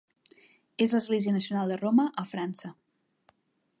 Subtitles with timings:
[0.85, 2.73] És l'església nacional de Roma a França.